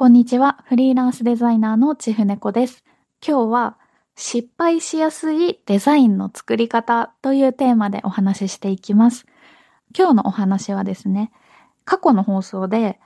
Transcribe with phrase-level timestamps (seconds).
[0.00, 0.64] こんにちは。
[0.64, 2.84] フリーランスデザイナーのちふねこです。
[3.20, 3.76] 今日は
[4.16, 9.26] 失敗しやすいデザインの作り方というテーマでお話ししていきます。
[9.94, 11.30] 今日のお話はですね、
[11.84, 12.98] 過去の放送で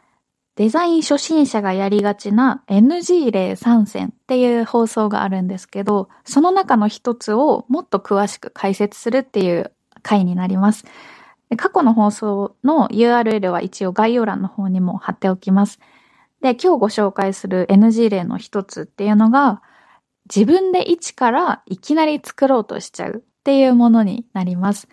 [0.54, 9.72] デザイン初心者がやりがちな NG 例3選っていう放送があるんですけど、その中の一つをもっと詳しく解説するっていう
[10.04, 10.84] 回になります。
[11.56, 15.80] 過去の放送の URL は一応概要欄の方にも貼っておきます。
[16.44, 19.62] で、今日ご紹介する NG 例の一つっていうのが、
[20.26, 24.86] 自分で一からいきなり作ろうとしちゃうっていうものになります。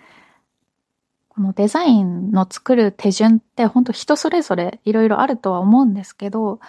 [1.27, 6.61] このデザインの作る手順って本当人それぞれいろいろあるとは思うんですけど、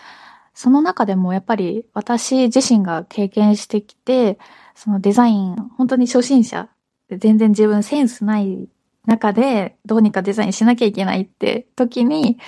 [0.52, 4.36] その中でもやっぱり私自身が経験してきて、
[4.74, 6.68] そのデザイン本当に初心者
[7.08, 8.68] 全然自分センスない
[9.06, 12.38] 中でどうにかデザインしなきゃいけないって時に、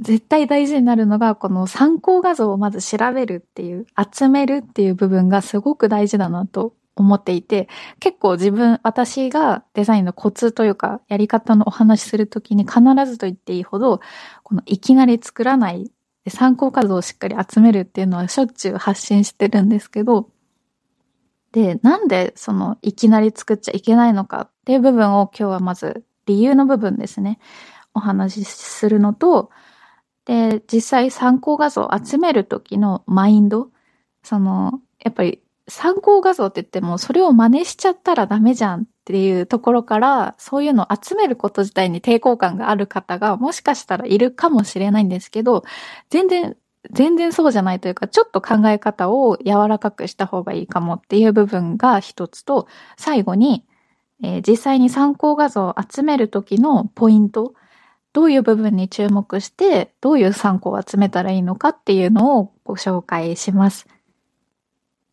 [0.00, 14.00] 絶対大事になるのが、この参考画像をまず調べるっていう、集めるっていう部分がすごく大事だなと思っていて、結構自分、私がデザインのコツというか、やり方のお話しするときに必ずと言っていいほど、
[14.42, 15.90] このいきなり作らない、
[16.28, 20.30] 参考画像をしっかり集めるっていうのはしょっちゅう発信してるんですけど、
[21.52, 27.38] で、なんでそのいきなり作っちゃいけないのかっていう部分を今日はまず理由の部分ですね。
[27.92, 29.50] お話しするのと、
[30.24, 33.70] で、実際参考画像を集めるときのマインド、
[34.22, 45.64] その、やっぱり参考画像って言ってもそれを真似しちゃったらダメじゃんっていうところから、そういうのを集めること自体に抵抗感がある方がもしかしたらいるかもしれないんですけど、
[46.10, 46.56] 全然
[46.92, 53.66] 全然そうじゃないというか、ちょっと考え方を柔らかくした方がいいかもっていう部分が一つと、最後に、
[54.22, 57.54] えー、実際に参考画像を集めるときのポイント、
[58.12, 63.86] どういう部分に注目して、どういう参考を集めたらいいのかっていうのをご紹介します。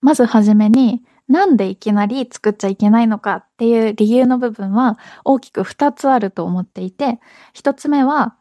[0.01, 7.19] まずはじめに、なんでいきなり作っちゃいけないのかっていう理由の部分は大きく二つあると思っていて、
[7.53, 8.35] 一つ目は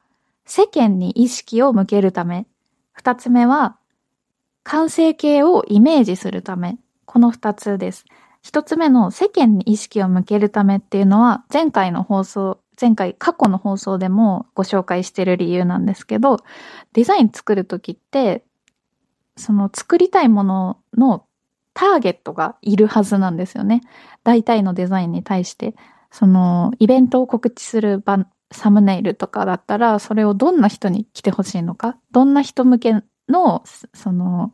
[0.45, 2.47] 世間に意識を向けるため
[2.97, 3.77] 二つ目は、
[4.65, 6.79] 完成形をイメージするため。
[7.05, 8.05] この二つです。
[8.43, 16.39] 一つ目の世間に意識を向けるためっていうのは、前回の放送、前回過去の放送でもご紹介してる理由なんですけど、
[16.93, 18.45] デザイン作るときって、
[19.37, 21.25] その作りたいものの
[21.75, 23.83] ターゲットがいるはずなんですよね。
[24.25, 25.75] 大体のデザインに対して。
[26.11, 32.95] その、イベントを告知する場サムネイルとかだったら、それをどんな人に来てほしいのか、どんな人向け
[33.29, 33.63] の、
[33.93, 34.53] その、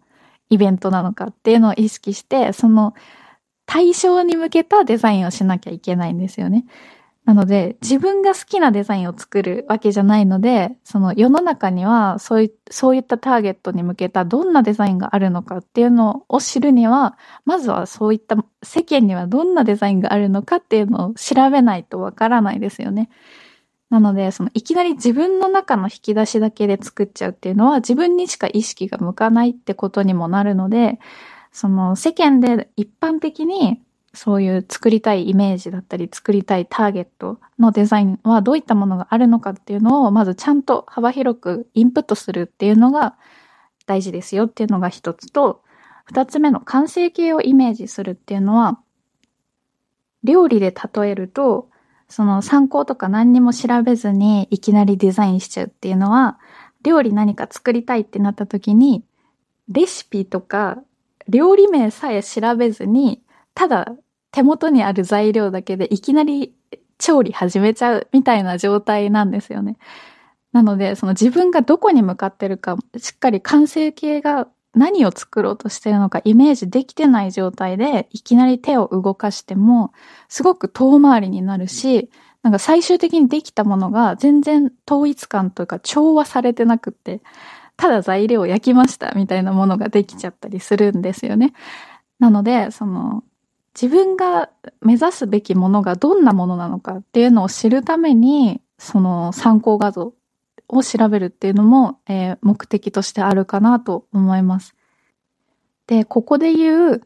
[0.51, 2.95] イベントなのかっていうのを意識して、その、
[3.67, 6.65] 対象に向けたデザインをしなきゃいけないんですよね。
[7.25, 23.09] なので、自分が好きなデザインを作るわけじゃないので、その世の中にはそういそういったターゲットに向けたどんなデザインがあるのかっていうのを知るには、まずはそういった世間にはどんなデザインがあるのかっていうのを調べないとわからないですよね。
[23.89, 30.99] なので、そのいきなり自分の中の引き出しだけで作っちゃうっていうのは自分にしか意識が向かないってことにもなるので、
[31.53, 33.81] その世間で一般的に
[34.15, 43.17] そういう作りたいイメージだったり作りたいターゲットのデザインはどういったものがあるのかっていうのをまずちゃんと幅広くインプットするっていうのが
[43.87, 45.63] 大事ですよっていうのが一つと、
[46.05, 48.79] 二つ目の完成形をイメージするっていうのは、
[50.25, 51.69] 料理で例えると、
[52.09, 56.39] その参考とか何にも調べずにいきなりデザインしちゃうっていうのは、
[56.83, 59.05] 料理何か作りたいってなった時に、
[59.69, 60.83] レシピとか
[61.29, 63.23] 料理名さえ調べずに、
[63.55, 63.93] ただ
[64.31, 66.55] 手元にある材料だけでいきなり
[66.99, 69.77] 調理始めちゃうみたいな状態なんですよね。
[70.53, 79.93] なので、その自分がどこに向かってるか、しっかり完成形が何を作ろうとしてるのかイメージできてない状態でいきなり手を動かしても
[80.29, 82.11] すごく遠回りになるし、
[82.43, 87.21] なんか最終的にできたものが全然統一感というか調和されてなくって、
[87.77, 91.53] ただ材料を焼きましたみたいなものができちゃったりするんですよね。
[92.19, 93.25] なので、その
[93.75, 100.15] 自分が目指すべきものがどんなものなのかっていうのを知るために、その参考画像
[100.69, 104.75] を調べるっていうのも、えー、目的としてあるかなと思います。
[105.87, 107.03] で、ここで言う、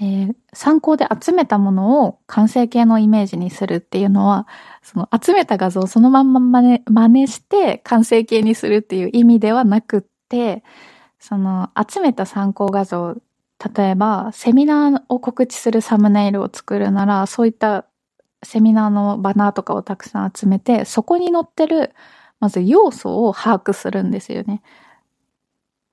[0.00, 4.46] えー、参考で集めたものを完成形のイメージにするっていうのは、
[4.82, 10.64] その集めた画像をそのまんま真似真似して完成形にするっていう意味ではなくって、
[11.18, 13.16] その集めた参考画像、
[13.76, 17.86] 例えばセミナーを告知するサムネイルを作るなら、そういった
[18.42, 21.92] セミナーのバナーとかをたくさん集めて、そこに載ってる
[22.40, 24.62] まず要素を把握するんですよね。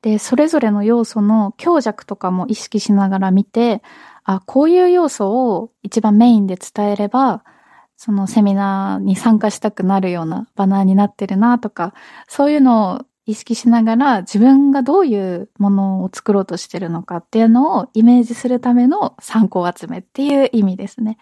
[0.02, 3.82] で、それぞれの要素の強弱とかも意識しながら見て、
[4.24, 7.44] あ、こういう要素を一番メインで伝えれば、
[7.98, 11.94] そのセミナーに参加したくなるようなバナーになってるなとか、
[12.28, 21.18] そういうのを意識しながら自分がどういうものを作ろうとしてるのかっていうのをイメージするための参考集めっていう意味ですね。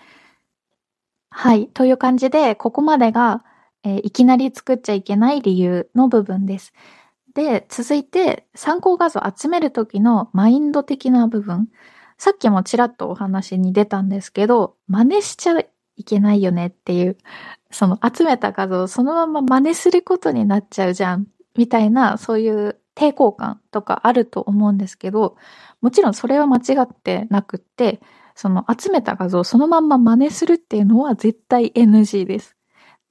[1.32, 1.68] はい。
[1.68, 3.44] という感じで、ここまでが、
[3.84, 6.74] えー、いきなり作っちゃいけない理由の部分です。
[7.34, 11.70] で、続いて参考画像集めるときのマインド的な部分。
[12.20, 17.18] さっきもちらっとお話に出たんですけど、真似しちゃいけないよねっていう、
[17.72, 25.38] その集めた画像をそのまま真似することになっちゃうじゃん、みたいな、そういう抵抗感とかあると思うんですけど、
[25.82, 28.02] もちろんそれは間違ってなくって、
[28.36, 32.56] その集めた画像をそのまんま真似するっていうのは絶対 NG です。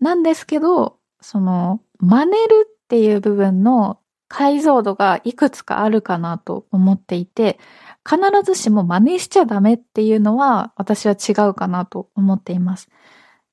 [0.01, 3.99] なんですけど、その真似るっていう部分の
[4.29, 7.59] 解像度がいくつかあるかなと思っていて、
[8.05, 12.91] 必ずしも真似しちゃダメっていうのは私は違うかなと思っています。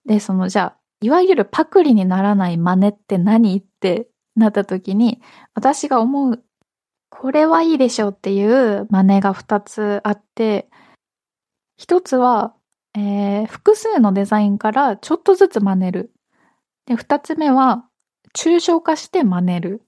[0.05, 5.21] で、そのじゃあ、いわゆるパクリにならない真似って何ってなった時に、
[5.53, 6.43] 私が思う、
[7.09, 10.69] これはいいでしょうっていう真似が2つあって、
[11.79, 12.53] 1つは、
[12.95, 16.13] えー、複数のデザインからちょっとずつ真似る。
[16.85, 17.85] で、2つ目は、
[18.33, 19.81] 抽象化して真似る。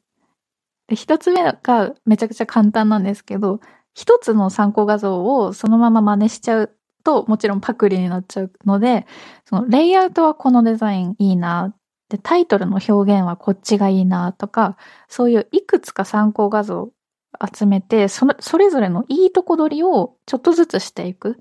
[0.88, 3.60] で、一つ目がめちゃくちゃ簡単なんですけど、
[3.94, 9.06] 一つの参考画像をそのまま真似しちゃうと、もちろんパクリになっちゃうので、
[9.46, 11.74] そのレイアウトはこのデザインいいな、
[12.14, 14.78] で、タイトルの表現はこっちがいいなとか、
[15.08, 16.92] そういういくつか参考画像
[17.56, 21.34] 集めて、その、それぞれのいいとこ取りをちょっとずつしていくっ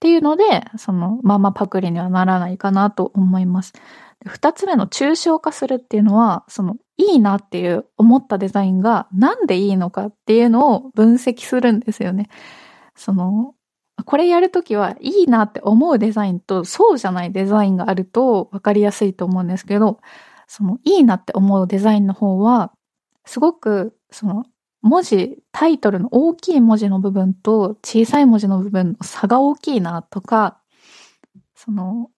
[0.00, 3.74] ていうので、そのままパクリにはならないかなと思います。
[4.24, 12.30] 二つ目の抽象化するっていうのは、そのいいなっていう思ったデザインがなんでいいのかっていうのを分析するんですよね。
[12.94, 13.52] その、
[14.04, 20.00] これやるときはいいなって思うデザインとそうじゃないデザインがあると分かりやすいと思うんですけど、
[20.46, 22.72] そのいいなって思うデザインの方は、
[23.24, 24.44] すごくその
[24.82, 30.60] 文字、タイトルの大きい文字の部分と小さい文字の部分の差が大きいなとか、
[31.54, 32.10] その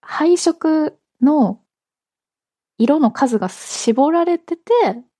[0.00, 1.60] 配色の
[2.78, 4.62] 色の数が絞られてて、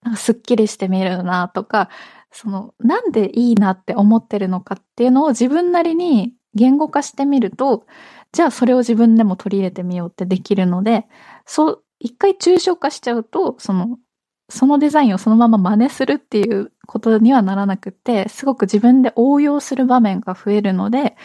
[0.03, 1.88] なんかすっきりして見えるなとか、
[2.32, 7.87] その、なんでいいなって思ってるのかっていうのを自分なりに言語化してみると、
[8.32, 11.06] じゃあそれを自分でも取り入れてみようってできるので、
[11.46, 13.99] そう、一回抽象化しちゃうと、その、
[14.49, 21.17] そのデザインをそのまま真似するっていうことにはならなくて、すごく自分で応用する場面が増えるので、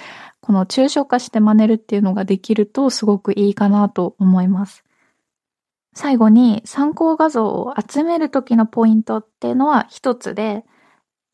[0.41, 4.83] この抽象化して真似るっていうのができるとすごくいいかなと思います。
[5.93, 10.63] 最後に参考画像を集めるときのポイントっていうのは一つで、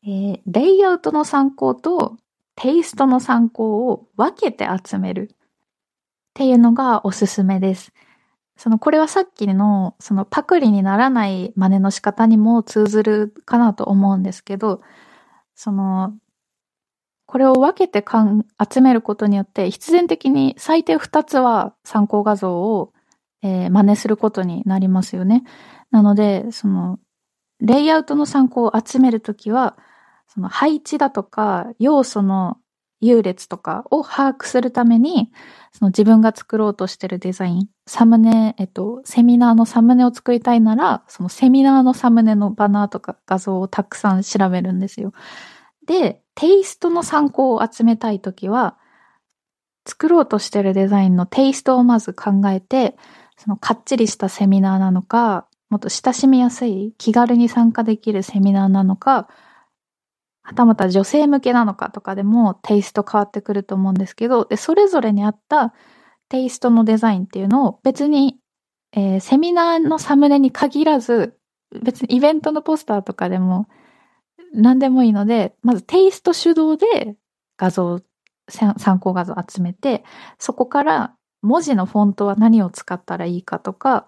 [0.06, 2.16] えー、レイアウトの参考と
[2.56, 5.36] テイストの参考を分けて集めるっ
[6.34, 7.92] ていうのがおすすめです。
[8.56, 14.80] その、これはさっきの、そのパクリにならない真似の仕方にも通ずるかなと思うんですけど、
[15.54, 16.14] その、
[17.26, 22.94] これを分けてかん集めることによって、必然的に最低2つは参考画像を
[23.44, 25.44] えー、真似することになりますよね。
[25.90, 26.98] なので、その、
[27.60, 29.76] レイアウトの参考を集めるときは、
[30.28, 32.58] その配置だとか、要素の
[33.00, 35.30] 優劣とかを把握するために、
[35.72, 45.12] その自分が作ろうとしてるデザイン、サムネ、えっと、セミナーのサムネを作りたいなら、そのセミナーのサムネのバナーとか画像をたくさん調べるんですよ。
[45.86, 48.78] で、テイストの参考を集めたいときは、
[49.86, 52.96] 作ろうとしてるデザインのテイストをまず考えて、
[53.36, 59.28] そのかっちりしたセミナーなのか、もっと親しみやすい、気軽に参加できるセミナーなのか、
[60.44, 65.72] はたまた女性向けなのかとかでもテイスト変わってくると思うんですけど、で、それぞれに合った
[66.28, 68.38] テイストのデザインっていうのを別に、
[68.92, 71.38] えー、セミナーのサムネに限らず、
[71.82, 73.68] 別にイベントのポスターとかでも
[74.52, 77.16] 何でもいいので、まずテイスト主導で
[77.56, 78.00] 画像、
[78.48, 80.04] 参考画像集めて、
[80.38, 84.06] そこから文字のフォントは何を使ったらいいかとか、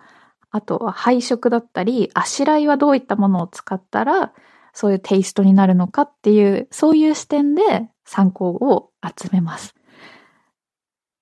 [0.50, 4.34] あとは配色だったり、あしらいはどういったものを使ったら、
[4.76, 9.74] そういうテイストになるのかっていう、そういう視点で参考を集めます。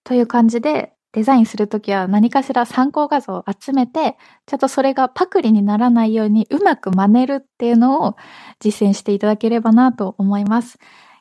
[0.02, 8.16] という感じで、デザインするときは何かしら参考画像を集めて、ちょっとそれがパクリにならないようにうまく真似るっていうのを
[8.58, 10.80] 実践していただければなと思います。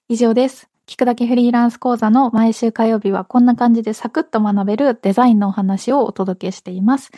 [0.10, 0.68] 以上です。
[0.88, 7.12] 聞くだけフリーランス講座の毎週火曜日はこんな感じでサクッと学べるデザインのお話をお届けしています。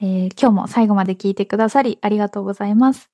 [0.00, 3.11] えー、今日も最後まで聞いてくださりありがとうございます。